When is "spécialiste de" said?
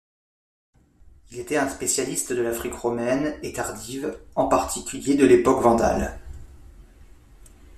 1.69-2.41